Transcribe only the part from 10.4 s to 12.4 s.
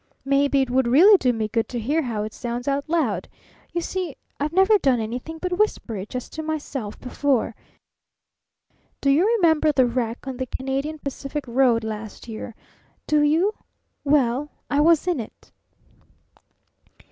Canadian Pacific Road last